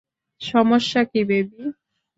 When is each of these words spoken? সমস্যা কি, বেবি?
সমস্যা 0.41 1.01
কি, 1.11 1.21
বেবি? 1.29 1.61